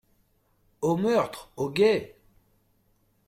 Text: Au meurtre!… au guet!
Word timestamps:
Au 0.81 0.97
meurtre!… 0.97 1.51
au 1.57 1.69
guet! 1.69 2.15